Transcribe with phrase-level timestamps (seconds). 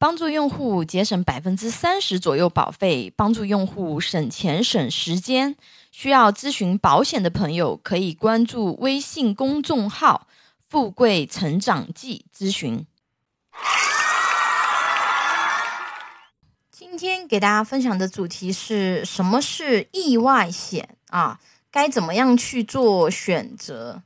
[0.00, 5.56] 帮助用户节省百分之三十左右保费，帮助用户省钱省时间。
[5.90, 10.28] 需要咨询保险的朋友，可以关注微信公众号
[10.68, 12.86] “富贵成长记”咨询。
[16.70, 21.40] 今天给大家分享的主题是什么是意外险啊？
[21.72, 24.02] 该怎么样去做选择？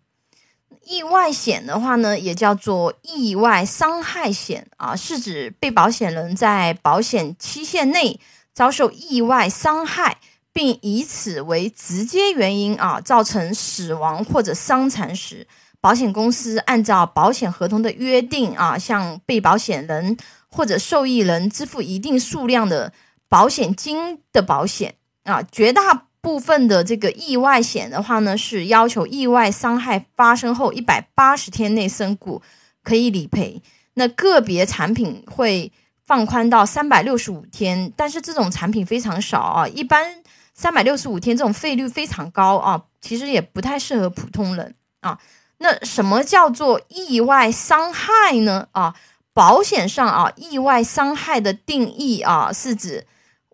[0.85, 8.19] 意外险的话呢，也叫做意外伤害险啊，是指被保险人在保险期限内
[8.52, 10.19] 遭受意外伤害，
[10.53, 15.47] 并以此为直接原因啊，造成死亡或者伤残时，
[15.80, 20.17] 保险公司按照保险合同的约定啊，向被保险人
[20.48, 22.92] 或者受益人支付一定数量的
[23.28, 24.95] 保险金的保险
[25.25, 26.09] 啊，绝大。
[26.23, 32.41] 部分的这个意外险的话呢，是要求意外伤害发生后一百八十天内身故
[32.85, 33.61] 可以理赔。
[33.95, 35.71] 那个别产品会
[36.07, 39.69] 放宽到三百六十五天，但是这种产品非常少啊。
[39.69, 40.23] 一般
[40.55, 45.19] 三百六十五天这种费率非常高啊，其实也不太适合普通人啊。
[45.59, 48.69] 那什么叫做意外伤害呢？
[48.73, 48.95] 啊，
[49.34, 53.07] 保险上啊，意外伤害的定义啊，是指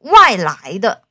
[0.02, 1.02] 外来的。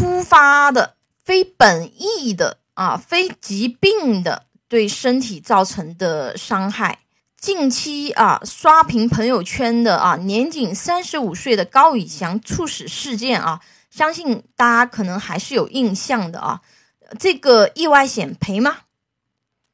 [0.00, 7.00] 突发的、非本意的啊，非疾病的对身体造成的伤害。
[7.36, 16.62] 近期啊，刷屏朋友圈的啊，年仅三十五岁的高以翔猝死事件啊，相信大家可能还是有印象的啊。
[17.18, 18.78] 这个意外险赔吗？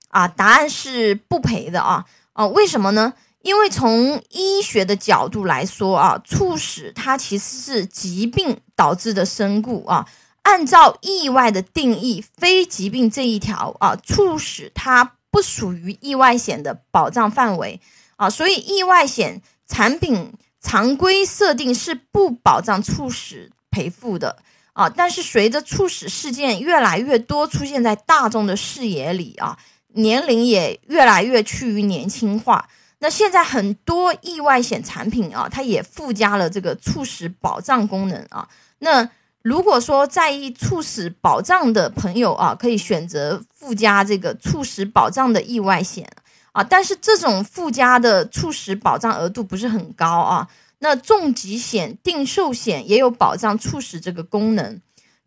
[0.09, 2.05] 啊，答案是不赔的啊。
[2.33, 3.15] 啊，为什么呢？
[3.43, 10.07] 因为从医学的角度来说啊，猝死它其实是疾病导致的身故啊。
[10.43, 17.81] 按照意外的定义，非疾病这一条啊，猝死它不属于意外险的保障范围
[18.15, 18.31] 啊。
[18.31, 24.37] 所以意外险产品常规设定是不保障猝死赔付的
[24.73, 24.89] 啊。
[24.89, 29.59] 但是随着猝死事件越来越多出现在大众的视野里啊，
[29.95, 32.69] 年龄也越来越趋于年轻化。
[33.01, 38.49] 那现在很多意外险产品啊，它也附加了这个猝死保障功能啊。
[38.79, 39.09] 那
[39.43, 46.09] 如果说在意猝死保障的朋友啊，可以选择附加这个猝死保障的意外险
[46.53, 46.65] 啊。
[46.65, 50.49] 但是这种附加的猝死保障额度不是很高啊。
[50.81, 54.81] 那重疾险、定寿险也有保障猝死这个功能。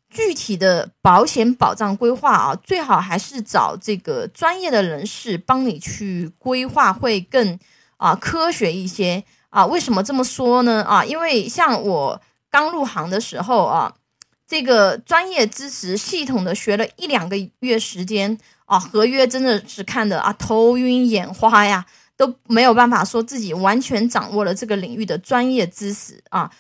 [0.10, 7.60] 具体的保险保障规划啊，最好还是找这个专业的人士帮你去规划，会更
[7.98, 9.66] 啊科学一些啊。
[9.68, 10.84] 为什么这么说呢？
[10.84, 13.94] 啊，因为像我刚入行的时候啊，
[14.48, 21.86] 这个专业知识系统的学了一两个月时间啊，合约真的是看的啊头晕眼花呀，
[22.18, 26.52] 都没有办法说自己完全掌握了这个领域的专业知识啊。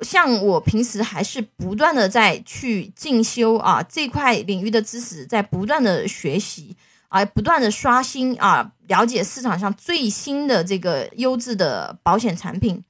[0.00, 6.76] 像我平时还是不断的在去进修啊，这块领域的知识在不断的学习
[7.08, 12.82] 啊，不断的刷新啊，了解市场上最新的这个优质的保险产品，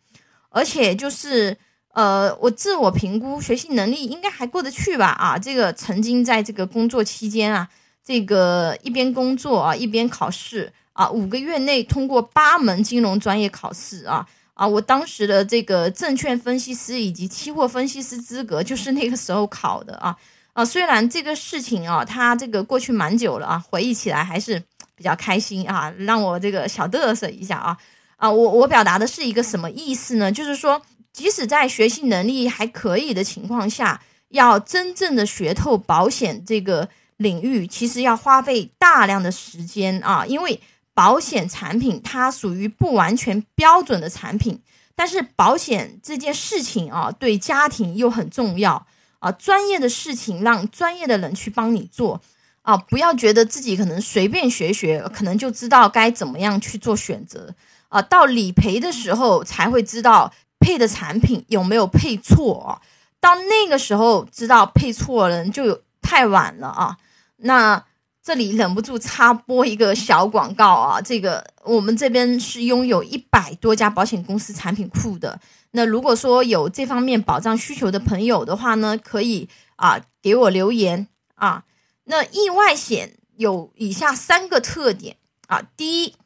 [0.48, 1.56] 而且就是
[1.94, 7.68] 呃，我自我评估学习能力应该还过得去吧啊，这个曾经在这个工作期间啊，
[8.04, 14.26] 这个一边工作啊一边考试啊，五个月内通过八门金融专业考试啊。
[14.54, 20.16] 啊，我当时的这个证券分析师以及期货分析师资格就是那个时候考的啊
[20.52, 20.64] 啊！
[20.64, 24.62] 虽然这个事情啊，它这个过去蛮久了啊，回忆起来还是
[24.94, 27.76] 比较开心啊，让我这个小嘚瑟一下啊
[28.16, 28.30] 啊！
[28.30, 30.30] 我我表达的是一个什么意思呢？
[30.30, 30.80] 就是说，
[31.14, 40.60] 即使在学习能力还可以的情况下，要真正的学透保险这个领域，其实要花费大量的时间啊，因为。
[40.96, 44.62] 保险产品它属于不完全标准的产品，
[44.94, 48.86] 但是保险这件事情啊，对家庭又很重要
[49.18, 49.32] 啊。
[49.32, 52.22] 专业的事情让专业的人去帮你做
[52.62, 57.52] 啊，不要觉得自己可能随便学学，可能就知道该怎么样去做选择
[57.88, 58.00] 啊。
[58.00, 60.32] 到理赔的时候才会知道
[60.64, 62.80] 配的产品有没有配错啊，
[63.20, 66.96] 到那个时候知道配错了就有太晚了啊。
[67.36, 67.84] 那。
[68.26, 70.98] 这里忍不住插播一个小广告啊！
[70.98, 75.38] 这个我们这边是拥有一百多家保险公司产品库的。
[75.72, 79.46] 那如果说有这方面保障需求的朋友的话呢，可以
[79.76, 81.64] 啊给我留言啊。
[82.04, 86.16] 那意外险有以下三个特点啊：第一，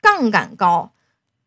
[0.00, 0.92] 杠杆高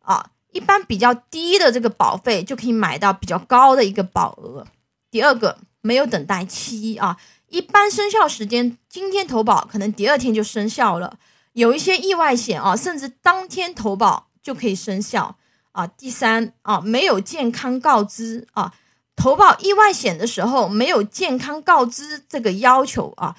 [0.04, 4.64] 啊，一般比较低的这个保费就可以买到比较高的一个保额；
[5.10, 7.18] 第二个，没有等待期啊。
[7.48, 11.18] 一般生效时间，今天投保可能第二天就生效了。
[11.54, 15.36] 有一些意外险啊，甚至当天投保就可以生效
[15.74, 15.86] 啊。
[15.86, 18.74] 第三啊，没有健康告知啊，
[19.18, 23.36] 投保意外险的时候没有健康告知这个要求啊。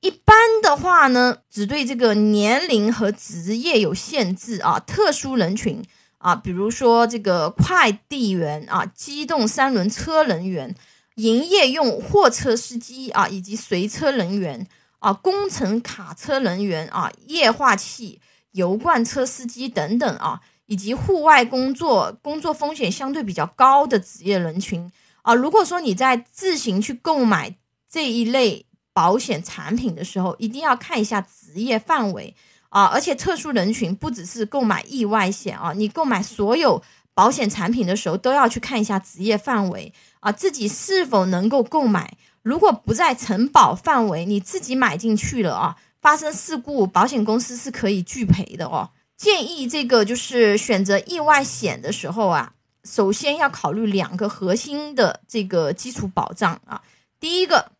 [0.00, 5.82] 一般的话呢，只对这个年龄和职业有限制啊，特殊人群
[6.26, 10.74] 啊，比如说这个快递员啊、机动三轮车人员、
[11.14, 14.66] 营业用货车司机啊，以及随车人员
[14.98, 18.20] 啊、工程卡车人员啊、液化气
[18.50, 24.90] 油罐车司机等等啊，以及户外工作工作风险相对比较高的职业人群
[25.22, 25.32] 啊。
[25.32, 27.56] 如果说你在自行去购买
[27.88, 32.34] 这一类，保险产品的时候，一定要看一下职业范围
[32.68, 36.82] 啊，而且特殊人群不只是购买意外险啊，你购买所有
[37.14, 42.16] 保险产品的时候都要去看一下职业范围啊，自己是否能够购买。
[42.42, 48.90] 如果不在承保范围，你自己买进去了啊，发生事故，保险公司是可以拒赔的哦。
[49.16, 52.52] 建议这个就是选择意外险的时候啊，
[52.84, 56.82] 首先要考虑两个核心的这个基础保障啊，
[57.18, 57.72] 第一个。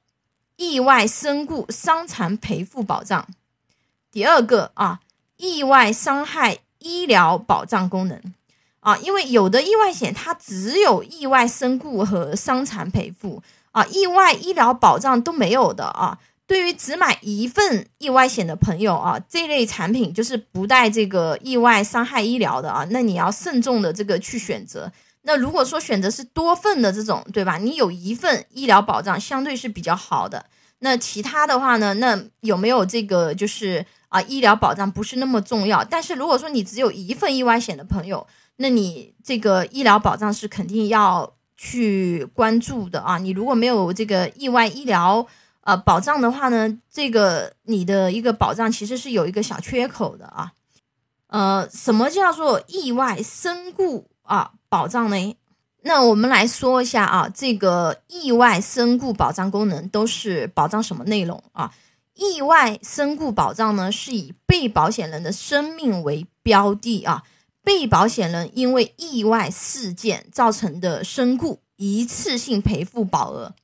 [0.59, 3.29] 意外身故伤残赔付保障，
[4.11, 5.01] 第二个啊，
[5.37, 8.21] 意外伤害医疗保障功能
[8.81, 13.43] 啊，因为有的意外险它只有意外身故和伤残赔付
[13.73, 16.19] 啊，意外医疗保障都没有的啊。
[16.47, 24.93] 对于只买一份意外险的朋友啊，这类产品就是不带这个意外伤害医疗的啊，那你要慎重的这个去选择。
[25.23, 27.59] 那如果说选择是多份的这种，对吧？
[27.59, 30.47] 你有一份医疗保障，相对是比较好的。
[30.81, 31.95] 那其他的话呢？
[31.95, 35.83] 那有没有这个就是啊，医疗保障不是那么重要。
[35.83, 38.27] 但是如果说你只有一份意外险的朋友，
[38.57, 43.19] 那你这个医疗保障是肯定要去关注的啊。
[43.19, 45.27] 你如果没有这个意外医疗
[45.63, 50.53] 呃保障的话呢，这个你的一个保障其实是有一个小缺口的啊。
[51.29, 54.53] 呃，什么叫做意外身故啊？
[54.69, 55.37] 保障呢？
[55.87, 61.73] 那我们来说一下啊，这个意外身故保障功能都是保障什么内容啊？
[62.15, 67.23] 意外身故保障呢，是以被保险人的生命为标的啊，
[67.63, 73.55] 被保险人因为意外事件造成的身故一次性赔付保额，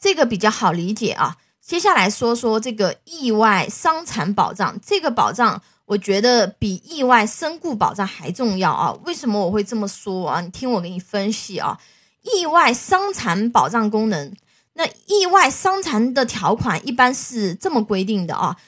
[0.00, 1.36] 这个比较好理解啊。
[1.62, 5.62] 接下来说说这个意外伤残保障，这个保障。
[5.88, 8.92] 我觉得比意外身故保障还重要啊！
[9.06, 10.42] 为什么我会这么说啊？
[10.42, 11.80] 你听我给你分析啊。
[12.20, 14.34] 意外伤残保障功能，
[14.74, 18.58] 那意外伤残的条款一般是这么规定的啊：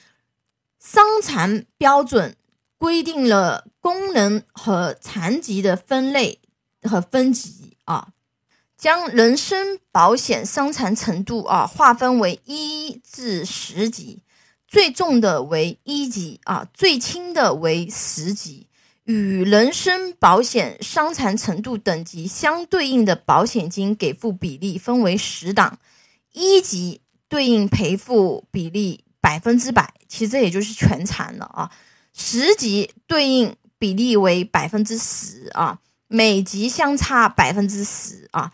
[0.79, 2.35] 伤残标准
[2.79, 6.39] 规定了功能和残疾的分类
[6.81, 8.07] 和分级啊，
[8.75, 14.23] 将人身保险伤残程度啊划分为一至十级。
[14.71, 18.67] 最重的为一级啊，最轻的为十级，
[19.03, 25.77] 与人身保险伤残程度等级相对应的保险金给付比例分为十档，
[26.31, 31.69] 一级对应赔付比例百分之百，其实这也就是全残了啊，
[32.13, 38.53] 十级对应比例为百分之十啊，每级相差百分之十啊，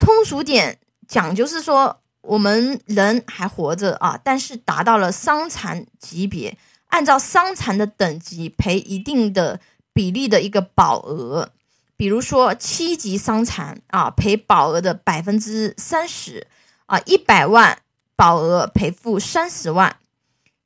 [0.00, 2.01] 通俗点讲就是说。
[2.22, 9.60] 我们人还活着啊，但是达到了伤残级别，按照伤残的等级赔一定的
[9.92, 11.50] 比例的一个保额，
[11.96, 16.46] 比如说七级伤残啊，赔保额的百分之三十
[16.86, 17.78] 啊，一百万
[18.14, 19.96] 保额赔付三十万。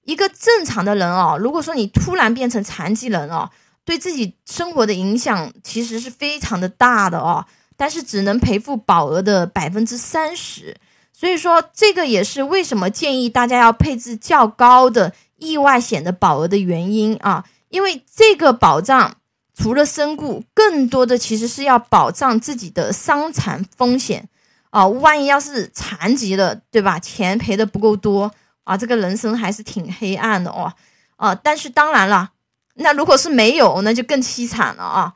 [0.02, 3.50] 一个正常的人哦，如果说你突然变成残疾人哦，
[3.84, 7.44] 对自己生活的影响其实是非常的大的哦，
[7.76, 10.76] 但是只能赔付保额的百分之三十。
[11.18, 19.16] 所以说，这个也是为什么建议大家要配置较高的意外险的保额的原因啊，因为这个保障
[19.54, 24.28] 除了身故，更多的其实是要保障自己的伤残风险
[24.68, 24.86] 啊。
[24.86, 26.98] 万一要是残疾了，对吧？
[26.98, 28.30] 钱赔的不够多
[28.64, 30.70] 啊，这个人生还是挺黑暗的哦。
[31.16, 32.32] 啊，但是当然了，
[32.74, 35.14] 那如果是没有，那就更凄惨了啊。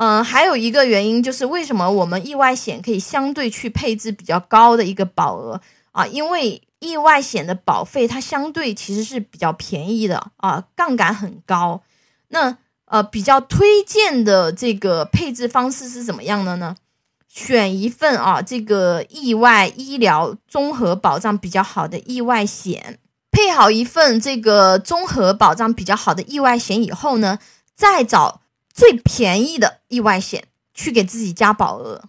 [0.00, 6.06] 嗯，还有一个原因就是为什么我们意外险可以相对去配置比较高的一个保额啊？
[6.06, 11.82] 因为意外险的保费它相对其实是比较便宜的啊，杠杆很高。
[12.28, 16.76] 那呃，比较推荐的这个配置方式是怎么样的呢？
[17.26, 23.00] 选一份啊，这个意外医疗综合保障比较好的意外险，
[23.32, 27.40] 配好一份这个综合保障比较好的意外险以后呢，
[27.74, 28.42] 再找。
[28.78, 32.00] 最便宜的意外险去给自己加保额，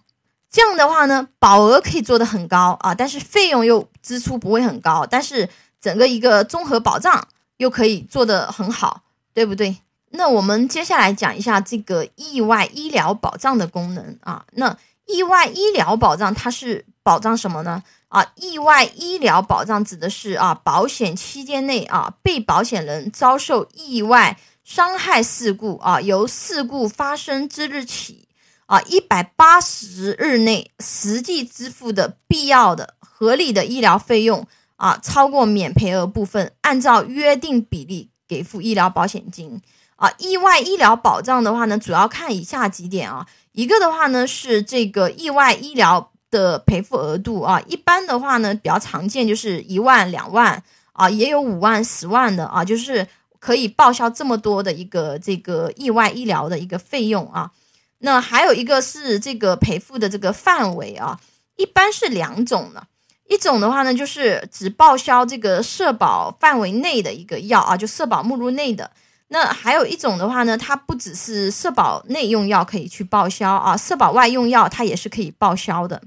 [0.48, 5.48] 这样的话呢，保额可以做的很高啊，但是费用又支出不会很高，但是
[5.80, 9.02] 整个一个综合保障又可以做的很好，
[9.34, 9.78] 对不对？
[10.10, 14.44] 那我们接下来讲一下这个意外医疗保障的功能啊。
[14.52, 17.82] 那意外医疗保障它是保障什么呢？
[18.06, 24.38] 啊，意外医疗保障指的是啊，保险期间内啊，被保险人遭受意外
[24.70, 28.28] 伤害事故啊，由事故发生之日起
[28.66, 34.46] 啊，一百八十日内实际支付的必要的合理的医疗费用
[34.76, 39.60] 啊，超过免赔额部分，按照约定比例给付医疗保险金
[39.96, 40.08] 啊。
[40.18, 46.12] 意外医疗保障的话呢，主要看以下几点啊，一个的话呢是这个意外医疗。
[46.30, 50.62] 的赔付额度啊，一般的话呢，比较常见就是一万、两万
[50.92, 53.04] 啊，也有五万、十万的啊，就是
[53.40, 57.50] 可以报销这么多的一个这个意外医疗的一个费用啊。
[57.98, 61.18] 那还有一个是这个赔付的这个范围啊，
[61.56, 62.86] 一般是两种的，
[63.28, 68.90] 一种的话呢，就是只报销这个社保范围内的一个药啊，就社保目录内的。
[69.28, 76.02] 那还有一种的话呢，它不只是社保内用药可以去报销啊，社保外用药它也是可以报销的。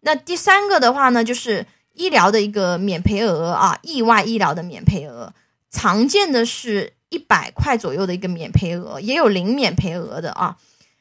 [0.00, 5.32] 那第三个的话呢，就是医疗的一个免赔额啊，意外医疗的免赔额，
[5.74, 10.56] 常见的是一百块左右的一个免赔额，也有零免赔额的啊。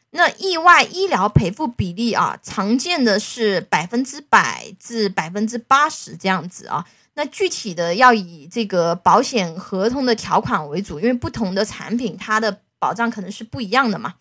[0.10, 6.86] 那意外医疗赔付比例啊，常见的是百分之百至百分之八十这样子啊。
[7.14, 14.16] 那具体的要以这个保险合同的条款为主，因为不同的产品它的保障可能是不一样的嘛。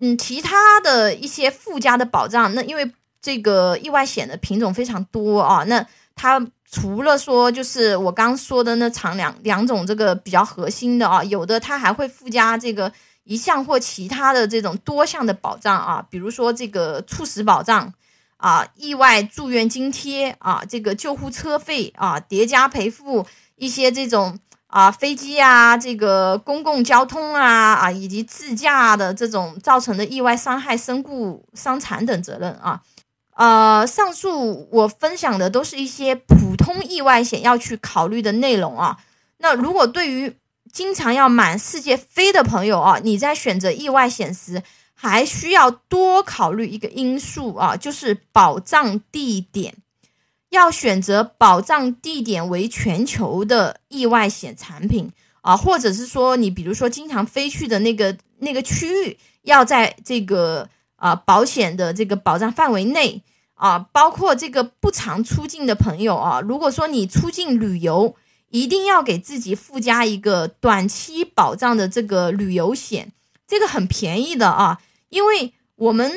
[0.00, 2.90] 嗯，其他的一些附加的保障，那因为。
[3.24, 6.44] 这个意外险的品种非常多啊，那它
[6.74, 12.90] 除了说就是我刚说的那长两两种这个比较核心的啊，有的它还会附加这个
[13.24, 17.92] 一项或其他的这种多项的保障啊，比如说这个猝死保障
[18.38, 23.26] 啊、意外住院津贴啊、这个救护车费啊、叠加赔付
[23.56, 32.80] 一些这种啊飞机啊、这个公共交通啊啊以及自驾的这种造成的意外伤害、身故、伤残等责任啊。
[33.42, 38.96] 呃，上述我分享的都是一些普通意外险要去考虑的内容啊。
[39.38, 40.32] 那如果对于
[40.72, 44.62] 经常要满世界飞的朋友啊，你在选择意外险时，
[44.94, 49.74] 还需要多考虑一个因素啊，就是保障地点。
[50.50, 60.68] 要选择保障地点为全球的意外险产品啊，或者是说你比如说经常飞去的那个那个区域，要在这个。
[61.02, 63.20] 啊，保险的这个保障范围内
[63.62, 68.16] 啊，包括这个不常出境的朋友啊，如果说你出境旅游，
[68.48, 73.12] 一定要给自己附加一个短期保障的这个旅游险，
[73.46, 76.10] 这个很便宜的啊，因为我们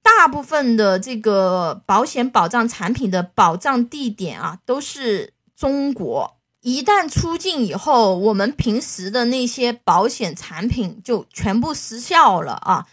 [0.00, 12.86] 大部分的这个保险保障产品的保障地点啊都是中国，一旦出境以后，我们平时的那些保险产品就全部失效了啊。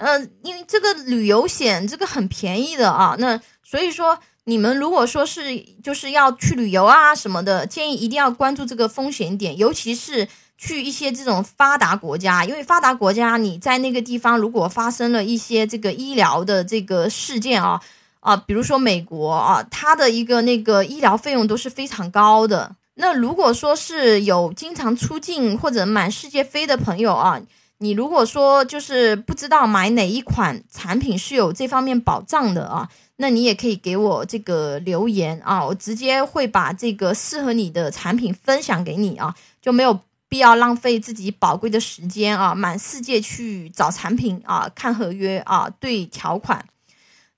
[0.00, 10.26] 呃，因为这个旅游险这个很便宜的啊，那所以说你们如果说是就是要去旅游啊什么的，建议一定要关注这个风险点，尤其是
[10.56, 17.78] 去一些这种发达国家，因为发达国家你在那个地方如果发生了一些这个医疗的这个事件啊
[18.20, 22.74] 啊，比如说美国啊，它的一个那个医疗费用都是非常高的。
[22.94, 27.38] 那如果说是有经常出境或者满世界飞的朋友啊。
[27.82, 46.62] 你如果说就是不知道买哪一款产品是有这方面保障的啊，那你也可以给我这个留言啊，我直接会把这个适合你的产品分享给你啊，就没有必要浪费自己宝贵的时间啊，满世界去找产品啊，看合约啊，对条款。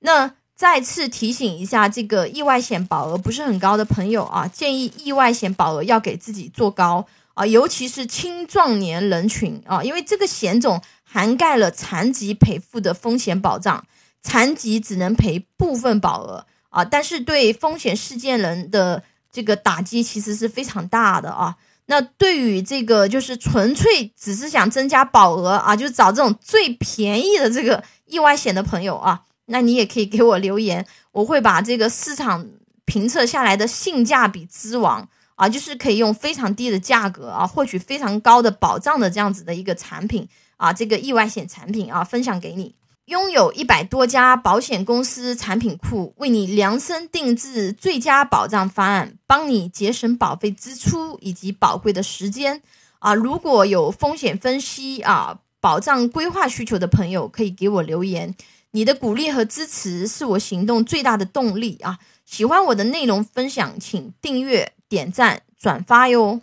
[0.00, 7.06] 那再次提醒一下，这个意外险保额不是很高的朋友啊，建议意外险保额要给自己做高。
[7.34, 13.84] 啊，尤其是青壮年人群啊，因为这个险种涵盖了残疾赔付的风险保障，
[14.22, 21.56] 残疾只能赔部分保额啊，但是对风险事件人的这个打击其实是非常大的啊。
[21.86, 32.46] 那对于这个就是纯粹只是想增加保额啊，就找这种最便宜的这个意外险的朋友啊，那你也可以给我留言，我会把这个市场
[32.84, 35.08] 评测下来的性价比之王。
[35.42, 42.76] 啊，就是可以用非常低的价格啊，获取非常高的保障的这样子的一个产品啊，这个意外险产品啊，分享给你。
[43.06, 52.62] 拥有一百多家保险公司产品库，为你量身定制最佳保障方案，帮你节省保费支出以及宝贵的时间
[53.00, 53.12] 啊。
[53.12, 58.32] 如果有风险分析啊、保障规划需求的朋友，可以给我留言。
[58.70, 61.98] 你的鼓励和支持是我行动最大的动力啊！
[62.24, 64.72] 喜欢我的内容分享，请订阅。
[64.92, 66.42] 点赞转发哟。